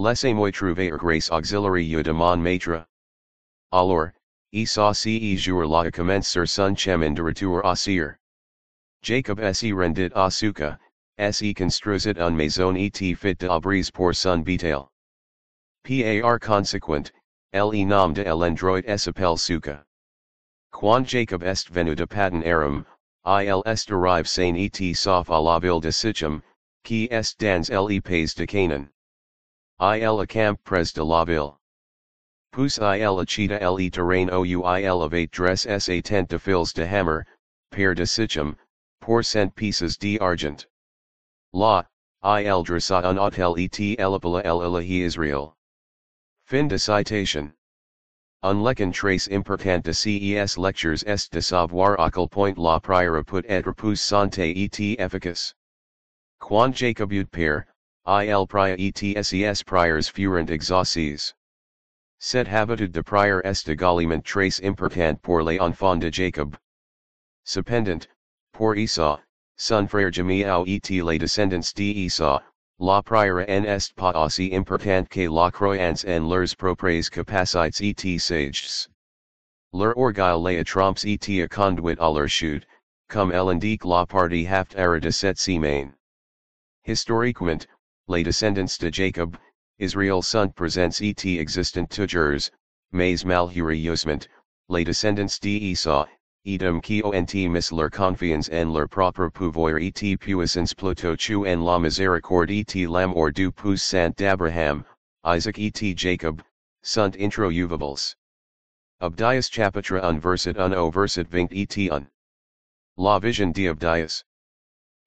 Laissez-moi 0.00 0.52
trouver 0.52 0.96
grace 0.96 1.28
auxiliary 1.28 2.00
de 2.04 2.12
mon 2.12 2.40
maître. 2.40 2.86
Alors, 3.72 4.12
Esau 4.52 4.92
ce 4.92 5.36
jour 5.36 5.66
là 5.66 5.90
commencer 5.90 6.46
son 6.46 6.76
chemin 6.76 7.14
de 7.14 7.20
retour 7.20 7.66
à 7.66 7.74
sire. 7.74 8.16
Jacob 9.02 9.40
se 9.52 9.72
rendit 9.74 10.12
à 10.14 10.30
Suka, 10.30 10.78
se 11.18 11.52
construisit 11.52 12.16
un 12.16 12.30
maison 12.30 12.76
et 12.76 13.16
fit 13.16 13.34
d'abris 13.34 13.90
pour 13.92 14.14
son 14.14 14.44
bétail. 14.44 14.86
Par 15.82 16.38
consequent, 16.38 17.10
le 17.52 17.84
nom 17.84 18.12
de 18.12 18.22
l'endroit 18.22 18.96
s'appelle 18.96 19.36
Suka. 19.36 19.84
Quand 20.70 21.08
Jacob 21.08 21.42
est 21.42 21.68
venu 21.70 21.96
de 21.96 22.04
Padan 22.04 22.44
Aram, 22.46 22.84
il 23.26 23.62
est 23.66 23.90
arrive 23.90 24.28
sain 24.28 24.54
et 24.54 24.94
sauf 24.94 25.28
à 25.28 25.40
la 25.40 25.58
ville 25.58 25.80
de 25.80 25.90
Sichem, 25.90 26.40
qui 26.84 27.08
est 27.10 27.36
dans 27.40 27.66
le 27.68 28.00
pays 28.00 28.32
de 28.36 28.44
Canaan. 28.44 28.88
Il 29.80 30.26
camp 30.26 30.58
pres 30.64 30.92
de 30.92 31.04
la 31.04 31.24
ville. 31.24 31.56
Pus 32.50 32.78
il 32.78 33.20
acheta 33.20 33.60
le 33.60 33.90
terrain 33.90 34.28
ou 34.28 34.44
il 34.44 34.64
avait 34.64 35.30
dress 35.30 35.62
sa 35.62 36.02
tent 36.02 36.28
de 36.28 36.38
fils 36.38 36.72
de 36.72 36.84
Hamor, 36.84 37.24
père 37.70 37.94
de 37.94 38.04
Sichem, 38.04 38.56
pour 39.00 39.24
cent 39.24 39.54
pieces 39.54 39.96
d'argent. 39.96 40.66
La, 41.52 41.86
il 42.24 42.64
dressa 42.64 43.04
un 43.04 43.18
hôtel 43.18 43.56
et 43.56 43.96
elapala 43.98 44.42
el 44.44 44.62
ilahi 44.62 45.04
Israel. 45.04 45.54
Fin 46.46 46.66
de 46.66 46.76
citation. 46.76 47.52
Un 48.42 48.56
leçon 48.62 48.92
trace 48.92 49.28
important 49.28 49.82
de 49.84 49.92
CES 49.92 50.58
lectures 50.58 51.04
est 51.06 51.30
de 51.30 51.40
savoir 51.40 52.00
à 52.00 52.10
quel 52.10 52.28
point 52.28 52.54
la 52.56 52.80
prière 52.80 53.24
put 53.24 53.44
être 53.48 53.72
pour 53.76 53.96
santé 53.96 54.50
et 54.50 55.00
efficace. 55.00 55.54
Quand 56.40 56.74
Jacob 56.74 57.12
eut 57.12 57.26
père, 57.26 57.64
il 58.06 58.46
pria 58.46 58.76
et 58.78 59.22
ses 59.22 59.64
prières 59.64 60.10
furent 60.10 60.50
exaucées. 60.50 61.34
Cette 62.20 62.48
habitude 62.48 62.92
de 62.92 63.02
prière 63.02 63.40
est 63.44 63.68
également 63.68 64.22
trace 64.22 64.60
important 64.62 65.20
pour 65.22 65.42
les 65.42 65.60
enfants 65.60 65.96
de 65.96 66.10
Jacob. 66.10 66.56
Cependant, 67.44 68.06
pour 68.52 68.76
Esau, 68.76 69.18
son 69.56 69.86
frère 69.88 70.12
Jamiao 70.12 70.64
et 70.66 70.80
les 71.02 71.18
descendants 71.18 71.72
d'Esau, 71.74 72.40
la 72.80 73.02
prière 73.02 73.44
en 73.48 73.64
est 73.64 73.94
pas 73.94 74.12
aussi 74.14 74.54
importante 74.54 75.08
que 75.08 75.28
la 75.28 75.50
croyance 75.50 76.04
en 76.04 76.28
leurs 76.28 76.56
propres 76.56 77.08
capacités 77.10 78.04
et 78.04 78.18
sages. 78.18 78.88
Leur 79.72 79.96
orgueil 79.96 80.40
les 80.42 80.64
tromps 80.64 81.04
et 81.04 81.42
a 81.42 81.48
conduit 81.48 81.96
à 81.98 82.10
leur 82.10 82.28
chute, 82.28 82.66
comme 83.08 83.32
l'indique 83.32 83.84
la 83.84 84.06
partie 84.06 84.46
haftarah 84.46 85.00
de 85.00 85.10
cette 85.10 85.38
semaine. 85.38 85.92
Historiquement, 86.86 87.66
les 88.08 88.24
descendants 88.24 88.78
to 88.78 88.90
Jacob, 88.90 89.36
Israel 89.78 90.22
son 90.22 90.48
présents 90.54 91.00
et 91.02 91.38
existent 91.38 91.86
toujours, 91.86 92.50
mais 92.90 93.22
malheureusement, 93.24 94.26
les 94.70 94.84
descendants 94.84 95.38
de 95.40 95.70
Esau, 95.72 96.06
Edom 96.46 96.80
qui 96.80 97.02
ont 97.04 97.12
mis 97.12 97.70
leur 97.70 97.90
confiance 97.90 98.48
en 98.50 98.72
leur 98.72 98.88
propre 98.88 99.28
pouvoir 99.28 99.78
et 99.78 100.16
puissance 100.16 100.72
plutôt 100.72 101.16
que 101.16 101.46
en 101.46 101.62
la 101.62 101.78
miséricorde 101.78 102.50
et 102.50 102.86
l'amour 102.86 103.30
du 103.30 103.52
puissant 103.52 104.14
d'Abraham, 104.16 104.84
Isaac 105.24 105.58
et 105.58 105.94
Jacob, 105.94 106.40
sont 106.82 107.14
introuvable. 107.20 108.16
Abdias 109.00 109.50
chapitre 109.50 110.00
un 110.02 110.18
verset 110.18 110.58
un 110.58 110.72
au 110.72 110.90
verset 110.90 111.28
20 111.28 111.52
et 111.52 111.90
un. 111.92 112.06
La 112.96 113.18
vision 113.20 113.52
de 113.52 113.66
d'Abdias. 113.66 114.24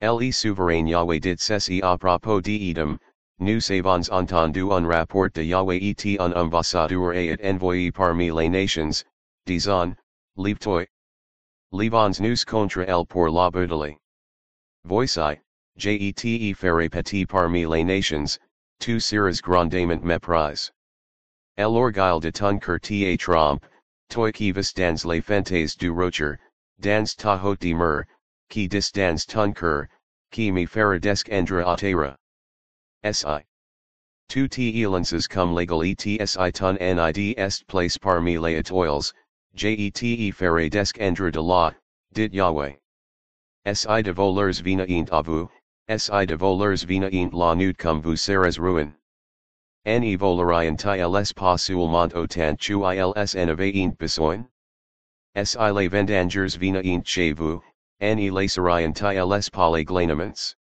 Le 0.02 0.32
souverain 0.32 0.88
Yahweh 0.88 1.20
dit 1.20 1.40
ceci 1.40 1.80
à 1.84 1.96
propos 1.96 2.42
d'Edom, 2.42 2.98
nous 3.38 3.70
avons 3.70 4.10
entendu 4.10 4.72
un 4.72 4.88
rapport 4.88 5.30
de 5.30 5.44
Yahweh 5.44 5.78
et 5.80 6.20
un 6.20 6.34
ambassadeur 6.34 7.14
et 7.14 7.38
envoyé 7.44 7.92
parmi 7.92 8.32
les 8.32 8.50
nations, 8.50 9.04
disant, 9.46 9.96
Lève-toi. 10.38 10.88
Levons 11.72 12.20
nous 12.20 12.44
contre 12.44 12.82
el 12.82 13.06
pour 13.06 13.30
la 13.30 13.52
bouteille. 13.52 13.96
Voici, 14.86 15.38
jete 15.78 16.56
faire 16.56 16.90
petit 16.90 17.28
parmi 17.28 17.68
les 17.68 17.84
nations, 17.84 18.40
tu 18.80 19.00
seras 19.00 19.40
grandement 19.40 20.02
méprise. 20.02 20.72
El 21.58 21.78
orgueil 21.78 22.20
de 22.20 22.32
ton 22.32 22.60
cœur 22.60 22.80
te 22.82 23.16
trompe, 23.18 23.64
toi 24.10 24.32
qui 24.32 24.52
vis 24.52 24.74
dans 24.74 25.06
les 25.06 25.22
fentes 25.22 25.78
du 25.78 25.92
rocher, 25.92 26.40
dans 26.80 27.16
ta 27.16 27.38
haute 27.38 27.60
demeure, 27.60 28.06
qui 28.52 28.68
dis 28.68 28.92
dans 28.92 29.26
ton 29.26 29.54
cœur, 29.54 29.88
qui 30.30 30.52
me 30.52 30.68
fera 30.68 31.00
descendre 31.00 31.66
à 31.66 31.78
terre. 31.78 32.18
Si. 33.12 33.26
Tu 34.28 34.48
te 34.50 34.88
lances 34.88 35.28
comme 35.28 35.56
legal 35.56 35.84
etsi 35.84 36.20
ton 36.54 36.78
nid 36.78 37.34
est 37.38 37.66
place 37.68 37.98
par 37.98 38.16
parmi 38.16 38.38
les 38.38 38.60
étoiles, 38.60 39.14
Jete 39.56 40.34
faire 40.34 40.70
descendre 40.70 41.32
de 41.32 41.42
la, 41.42 41.74
dit 42.14 42.30
Yahweh. 42.34 42.78
Si 43.66 44.04
de 44.04 44.14
voleurs 44.14 44.62
vinaint 44.62 45.10
à 45.12 45.24
vous, 45.24 45.50
si 45.90 46.26
de 46.26 46.36
voleurs 46.36 46.86
vinaint 46.86 47.34
la 47.34 47.56
nuit 47.56 47.78
comme 47.78 48.02
vous 48.02 48.18
seras 48.18 48.58
ruin. 48.60 48.94
Ni 49.86 50.16
voleriant 50.18 50.78
ils 50.78 51.34
pas 51.34 51.58
seulement 51.58 52.14
autant 52.14 52.58
tu 52.58 52.86
ils 52.86 53.02
en 53.02 53.50
avaient 53.50 53.98
besoin? 53.98 54.46
Si 55.36 55.58
les 55.58 55.88
vendangers 55.88 56.58
vinaint 56.58 57.04
chez 57.06 57.34
vous, 57.34 57.62
ni 58.02 58.32
laisseriant 58.32 59.00
ils 59.14 59.50
pas 59.52 59.72
les? 59.72 60.56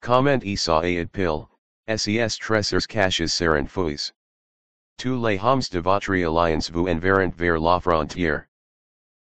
Comment 0.00 0.44
Esau 0.44 0.82
aid 0.82 1.10
pil, 1.12 1.48
ses 1.88 2.38
tressers 2.38 2.86
caches 2.86 3.28
seren 3.28 3.66
fouis. 3.66 4.12
Tous 4.96 5.20
les 5.20 5.38
hommes 5.38 5.60
de 5.70 5.80
votre 5.80 6.14
alliance 6.14 6.70
vous 6.70 6.88
enverront 6.88 7.34
vers 7.34 7.58
la 7.58 7.80
frontière. 7.80 8.46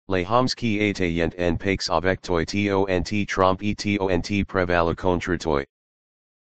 Les 0.10 0.25
hommes 0.25 0.48
qui 0.48 0.79
étaient 0.79 1.22
en 1.22 1.58
paix 1.58 1.89
avec 1.89 2.22
toi 2.22 2.46
tont 2.46 2.86
trompe 3.25 3.63
et 3.63 3.75
tont 3.75 4.46
prévalu 4.46 4.96
contre 4.96 5.38
toi. 5.38 5.65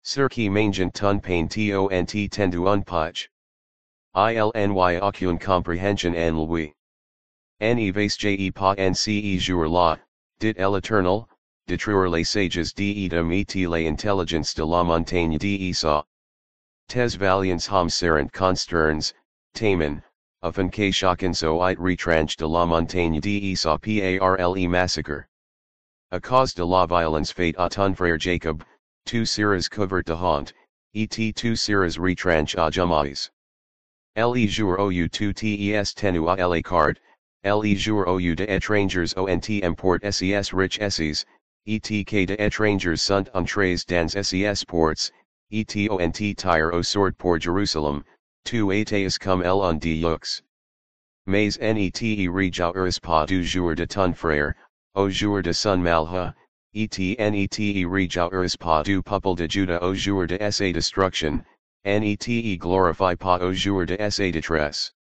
Ceux 0.04 0.28
qui 0.28 0.50
mangent 0.50 0.92
ton 0.94 1.20
pain 1.22 1.48
tont 1.48 1.88
tendu 2.30 2.68
un 2.68 2.82
page. 2.84 3.30
Ilny 4.14 5.00
aucune 5.00 5.40
comprehension 5.40 6.14
en 6.16 6.46
lui. 6.46 6.74
En 7.62 7.78
vase 7.94 8.18
je 8.18 8.52
pa 8.52 8.76
nce 8.76 9.40
jour 9.40 9.68
la, 9.70 9.98
dit 10.42 10.58
el 10.58 10.76
eternal, 10.76 11.30
détruire 11.68 12.10
les 12.10 12.28
sages 12.28 12.74
d'Edom 12.74 13.32
et 13.32 13.56
les 13.68 13.86
intelligence 13.86 14.56
de 14.56 14.66
la 14.66 14.84
montagne 14.84 15.38
d'Esa. 15.38 16.04
Tes 16.90 17.16
valiants 17.16 17.70
serent 17.90 18.32
consterns, 18.34 19.14
Théman, 19.54 20.02
afin 20.42 20.72
que 20.72 20.92
chacun 20.92 21.36
soit 21.36 21.78
retranche 21.78 22.36
de 22.38 22.48
la 22.48 22.66
montagne 22.66 23.22
d'Esa 23.22 23.78
parle 23.78 24.68
massacre. 24.68 25.28
A 26.12 26.20
cause 26.20 26.56
de 26.56 26.66
la 26.66 26.88
violence 26.88 27.32
fate 27.32 27.56
à 27.60 27.70
ton 27.70 27.96
frère 27.96 28.18
Jacob, 28.18 28.64
tu 29.06 29.28
seras 29.28 29.70
couvert 29.70 30.04
de 30.04 30.16
honte, 30.16 30.54
et 30.96 31.08
tu 31.08 31.56
seras 31.56 32.00
retranche 32.00 32.56
à 32.56 32.72
jamais. 32.72 33.30
Le 34.16 34.48
jour 34.48 34.80
ou 34.80 35.08
tu 35.08 35.34
tes 35.36 35.84
tenu 35.94 36.28
à 36.28 36.50
l'écart, 36.50 36.96
le 37.44 37.76
jour 37.76 38.08
ou 38.08 38.36
de 38.36 38.46
étrangers 38.48 39.18
ont 39.18 39.28
import 39.64 40.00
ses 40.12 40.54
rich 40.54 40.80
esses, 40.80 41.26
et 41.66 41.80
que 41.80 42.26
de 42.26 42.36
étrangers 42.40 43.00
sont 43.00 43.28
entrés 43.34 43.84
dans 43.88 44.10
ses 44.10 44.66
ports, 44.66 45.12
et 45.52 45.90
ont 45.90 46.12
tire 46.12 46.72
au 46.72 46.84
sort 46.84 47.12
pour 47.18 47.40
Jerusalem, 47.40 48.04
tu 48.46 48.72
étais 48.72 49.18
comme 49.20 49.42
el 49.42 49.62
on 49.62 49.80
deux. 49.80 50.42
Mais 51.28 51.58
net 51.60 52.28
rejoueras 52.28 53.00
pas 53.00 53.26
du 53.26 53.44
jour 53.44 53.76
de 53.76 53.86
ton 53.86 54.14
frère, 54.14 54.56
au 54.96 55.10
jour 55.10 55.42
de 55.42 55.54
son 55.54 55.82
malha, 55.82 56.34
et 56.74 57.18
net 57.18 57.86
rejoueras 57.86 58.56
pas 58.58 58.84
du 58.84 59.02
peuple 59.02 59.36
de 59.36 59.48
Juda 59.48 59.80
au 59.82 59.94
jour 59.94 60.28
de 60.28 60.38
sa 60.52 60.72
destruction, 60.72 61.44
net 61.86 62.60
glorify 62.60 63.16
pas 63.16 63.40
au 63.42 63.52
jour 63.54 63.86
de 63.86 63.98
sa 64.10 64.32
détresse. 64.32 64.94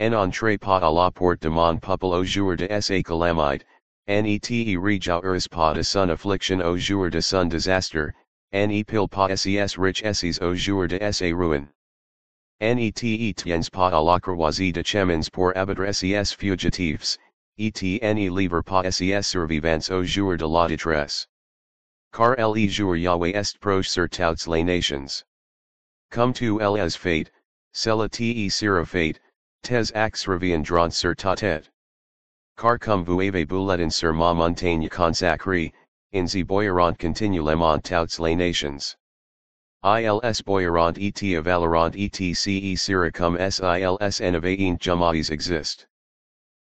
En 0.00 0.12
entrée 0.12 0.58
pas 0.58 0.82
à 0.82 0.90
la 0.90 1.10
porte 1.12 1.42
de 1.42 1.48
mon 1.48 1.78
peuple 1.78 2.06
au 2.06 2.24
jour 2.24 2.56
de 2.56 2.66
sa 2.80 3.00
calamite, 3.00 3.64
net 4.08 4.76
rejoueras 4.76 5.48
pas 5.48 5.72
de 5.72 5.82
son 5.82 6.10
affliction 6.10 6.60
au 6.60 6.76
jour 6.76 7.10
de 7.10 7.20
son 7.20 7.48
désastre, 7.48 8.12
ne 8.52 8.82
pile 8.82 9.08
pas 9.08 9.36
ses 9.36 9.78
rich 9.78 10.02
esses 10.02 10.40
au 10.42 10.56
jour 10.56 10.88
de 10.88 10.98
sa 11.12 11.26
ruine. 11.26 11.68
Net 12.60 12.94
tiens 13.36 13.70
pas 13.70 13.92
à 13.92 14.02
la 14.02 14.18
croisie 14.18 14.72
de 14.72 14.82
chemins 14.82 15.30
pour 15.30 15.56
abattre 15.56 15.94
ses 15.94 16.34
fugitifs, 16.34 17.16
et 17.56 17.72
ne 18.02 18.30
livre 18.30 18.62
pas 18.62 18.90
ses 18.90 19.22
survivants 19.22 19.90
au 19.90 20.02
jour 20.02 20.36
de 20.36 20.44
la 20.44 20.66
détresse. 20.66 21.28
Car 22.12 22.34
le 22.36 22.68
jour 22.68 22.96
Yahweh 22.96 23.32
est 23.32 23.60
proche 23.60 23.88
sur 23.88 24.08
toutes 24.08 24.48
les 24.48 24.64
nations. 24.64 25.22
Comme 26.10 26.32
tu 26.32 26.60
es 26.60 26.96
fate, 26.96 27.30
cela 27.72 28.08
te 28.08 28.48
sera 28.48 28.84
fate, 28.84 29.20
tes 29.64 29.90
actes 29.94 30.26
reviendront 30.26 30.92
sur 30.92 31.16
ta 31.16 31.34
tête. 31.34 31.70
Car 32.58 32.78
comme 32.78 33.02
vous 33.02 33.20
avez 33.20 33.46
sur 33.90 34.12
ma 34.12 34.34
montagne 34.34 34.88
consacrée, 34.88 35.72
in 36.12 36.28
ze 36.28 36.44
boyerant 36.44 36.96
continuellement 36.98 37.82
toutes 37.82 38.20
les 38.20 38.36
nations. 38.36 38.94
ILS 39.82 40.42
boyerant 40.42 40.96
et 40.98 41.36
avalorant 41.36 41.94
etc 41.96 42.76
sera 42.76 43.10
comme 43.10 43.36
SILS 43.38 44.20
innovating 44.20 44.78
jamais 44.78 45.30
exist. 45.30 45.86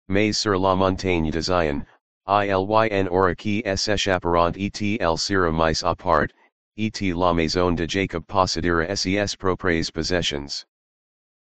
Mais 0.09 0.33
sur 0.33 0.59
la 0.59 0.77
montagne 0.77 1.31
de 1.31 1.41
Zion, 1.41 1.85
ILYN 2.29 3.09
aura 3.09 3.35
qui 3.35 3.63
s'échapparant 3.65 4.55
ETL 4.57 5.17
sera 5.19 5.51
mis 5.51 5.83
à 5.83 5.97
part, 5.97 6.29
et 6.77 7.15
la 7.15 7.33
maison 7.35 7.75
de 7.75 7.87
Jacob 7.87 8.25
possédera 8.27 8.95
ses 8.95 9.37
propres 9.37 9.91
possessions. 9.91 10.65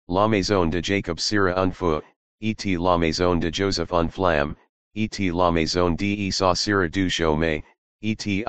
La 0.10 0.26
maison 0.26 0.70
de 0.70 0.80
Jacob 0.82 1.20
sera 1.20 1.54
un 1.62 1.70
feu, 1.70 2.02
et 2.40 2.66
la 2.66 2.98
maison 2.98 3.38
de 3.42 3.52
Joseph 3.52 3.92
en 3.92 4.08
flamme, 4.08 4.56
et 4.96 5.20
la 5.20 5.52
maison 5.52 5.98
de 5.98 6.32
sera 6.32 6.88
du 6.90 7.10
chaume, 7.10 7.44
et 7.44 7.64
ils 8.02 8.46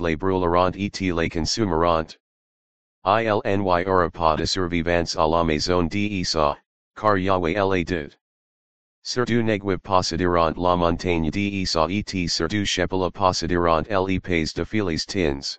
les 0.00 0.16
brûleront 0.16 0.70
et 0.76 1.12
les 1.12 1.28
consumeront. 1.28 2.16
ILNY 3.04 3.84
aura 3.84 4.36
de 4.36 4.44
survivants 4.44 5.16
à 5.16 5.26
la 5.26 5.42
maison 5.42 5.88
de 5.88 6.08
d'Esau, 6.08 6.54
car 6.94 7.18
Yahweh 7.18 7.54
l'a 7.54 7.82
dit. 7.82 8.16
Sur 9.02 9.24
du 9.24 9.42
neguib 9.42 9.82
posséderont 9.82 10.56
la 10.56 10.76
montagne 10.76 11.30
de 11.30 11.50
d'Esau 11.50 11.88
et 11.88 12.28
sur 12.28 12.46
du 12.46 12.64
chepela 12.64 13.10
posséderont 13.10 13.88
les 14.06 14.20
pays 14.20 14.52
de 14.54 14.62
Philistines. 14.62 15.58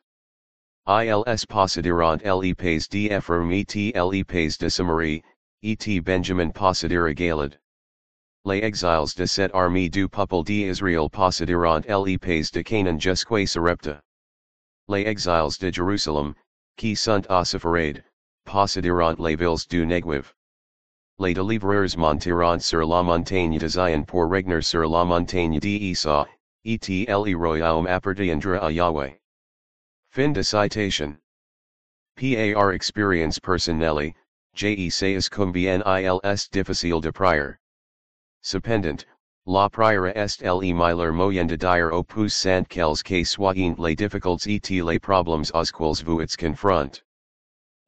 Ils 0.88 1.46
posséderont 1.50 2.22
le 2.24 2.54
pays 2.54 2.88
d'Ephraim 2.90 3.52
et 3.52 3.94
les 3.94 4.24
pays 4.24 4.58
de 4.58 4.70
Samarie, 4.70 5.22
et 5.64 6.04
Benjamin 6.04 6.52
possédera 6.52 7.16
Galaad. 7.16 7.58
Les 8.44 8.62
exiles 8.62 9.16
de 9.16 9.26
cette 9.26 9.54
armée 9.54 9.90
du 9.90 10.10
peuple 10.10 10.44
d'Israël 10.44 11.10
posséderont 11.10 11.86
les 11.88 12.18
pays 12.18 12.52
de 12.52 12.62
Canaan 12.62 13.00
jusqu'à 13.00 13.48
Sarepta. 13.48 14.02
Les 14.90 15.08
exiles 15.08 15.58
de 15.60 15.72
Jerusalem, 15.72 16.36
qui 16.78 16.94
sont 16.96 17.26
à 17.30 17.46
Sepharad, 17.46 18.04
posséderont 18.46 19.18
les 19.20 19.38
villes 19.38 19.66
du 19.70 19.86
Negev. 19.86 20.34
Les 21.18 21.34
délivreurs 21.34 21.98
monteront 21.98 22.60
sur 22.60 22.86
la 22.86 23.02
montagne 23.02 23.58
de 23.58 23.68
Zion 23.70 24.04
pour 24.06 24.30
regner 24.30 24.62
sur 24.62 24.86
la 24.90 25.06
montagne 25.06 25.60
d'Esau, 25.60 26.26
et 26.66 27.08
le 27.08 27.38
royaume 27.38 27.88
appartiendra 27.88 28.58
à 28.58 28.72
Yahweh. 28.72 29.18
Fin 30.10 30.34
de 30.34 30.42
citation. 30.42 31.18
Par 32.18 32.72
experience 32.72 33.40
personnelle, 33.40 34.14
je 34.56 34.90
sais 34.90 35.30
combien 35.30 35.82
il 35.86 36.20
est 36.24 36.52
difficile 36.52 37.02
de 37.02 37.12
prier. 37.12 37.58
Cependant, 38.42 39.04
la 39.46 39.68
prière 39.68 40.06
est 40.16 40.42
le 40.42 40.74
meilleur 40.74 41.12
moyen 41.12 41.48
de 41.48 41.56
dire 41.56 41.92
opus 41.92 42.34
sant 42.34 42.68
quels 42.70 43.04
que 43.04 43.24
soient 43.24 43.54
les 43.54 43.96
difficultés 43.96 44.62
et 44.70 44.82
les 44.82 45.00
problèmes 45.00 45.44
auxquels 45.54 46.06
vous 46.06 46.22
êtes 46.22 46.38
confront. 46.38 47.02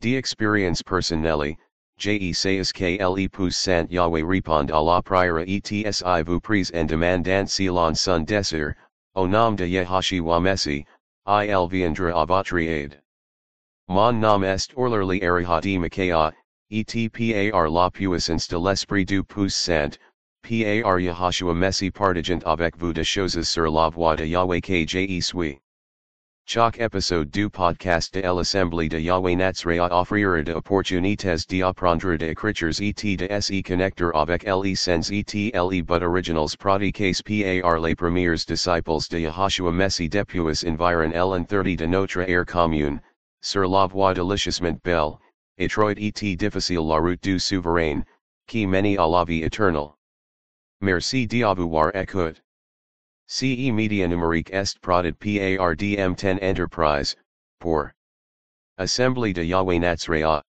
D'expérience 0.01 0.81
personnelle, 0.81 1.55
je 1.97 2.33
sais 2.33 2.73
que 2.73 2.97
l'epus 3.15 3.55
sant 3.55 3.89
Yahweh 3.89 4.23
répond 4.23 4.69
à 4.69 4.81
la 4.81 5.01
prière 5.01 5.39
et 5.39 5.61
si 5.61 5.83
vous 6.25 6.39
prise 6.41 6.71
en 6.73 6.85
demandant 6.85 7.47
si 7.47 7.67
l'on 7.67 7.95
son 7.95 8.25
désir, 8.25 8.75
au 9.15 9.27
nom 9.27 9.55
de 9.55 9.65
Yahashua 9.65 10.41
Messi, 10.41 10.85
il 11.27 11.67
viendra 11.69 12.11
à 12.21 12.25
votre 12.25 12.57
aide. 12.57 13.01
Mon 13.87 14.19
nom 14.19 14.43
est 14.43 14.73
orlerly 14.75 15.21
arihadi 15.21 15.79
Micaiah, 15.79 16.33
et 16.71 17.51
par 17.51 17.69
la 17.69 17.91
puissance 17.91 18.47
de 18.47 18.57
l'esprit 18.57 19.05
du 19.05 19.23
pouce 19.23 19.53
sant, 19.53 19.99
Par 20.41 20.99
Yahashua 20.99 21.53
Messi 21.53 21.91
partigent 21.91 22.43
avec 22.43 22.75
vous 22.77 22.91
de 22.91 23.03
choses 23.03 23.47
sur 23.47 23.69
la 23.69 23.89
voix 23.89 24.15
de 24.15 24.25
Yahweh 24.25 24.61
que 24.61 24.85
je 24.87 25.21
suis. 25.21 25.59
Chaque 26.47 26.79
épisode 26.79 27.29
du 27.29 27.49
podcast 27.49 28.15
de 28.15 28.21
l'Assemblée 28.21 28.89
de 28.89 28.99
Yahweh 28.99 29.35
Natsrea 29.35 29.89
offrira 29.91 30.43
de 30.43 30.53
opportunités 30.53 31.45
d'apprendre 31.47 32.17
de 32.17 32.25
écritures 32.25 32.81
et 32.81 32.93
de 32.93 33.41
se 33.41 33.61
connecter 33.61 34.11
avec 34.15 34.43
les 34.43 34.75
sens 34.75 35.11
et 35.11 35.51
les 35.53 35.81
but 35.83 36.01
originals 36.01 36.57
pratiques 36.57 37.23
par 37.63 37.79
les 37.79 37.95
premiers 37.95 38.45
disciples 38.45 39.07
de 39.11 39.19
Yahashua 39.19 39.71
Messi 39.71 40.09
depuis 40.09 40.39
environ 40.39 41.13
en 41.15 41.45
30 41.45 41.77
de 41.77 41.85
notre 41.85 42.27
air 42.27 42.45
commune, 42.45 43.01
sur 43.41 43.67
la 43.67 43.87
voie 43.87 44.15
delicieusement 44.15 44.79
belle, 44.83 45.19
étroite 45.57 45.97
et 45.97 46.35
difficile 46.35 46.87
la 46.87 46.99
route 46.99 47.21
du 47.21 47.39
souverain, 47.39 48.03
qui 48.47 48.67
mène 48.67 48.97
à 48.99 49.07
la 49.07 49.23
vie 49.23 49.43
éternelle. 49.43 49.93
Merci 50.81 51.27
d'avoir 51.27 51.95
écouté. 51.95 52.41
CE 53.27 53.71
Media 53.71 54.07
numérique 54.07 54.51
est 54.53 54.79
produit 54.81 55.13
par 55.13 55.75
DM10 55.75 56.43
Enterprise, 56.43 57.15
pour 57.59 57.89
Assembly 58.77 59.33
de 59.33 59.43
Yahweh 59.43 59.79
Natsrea. 59.79 60.43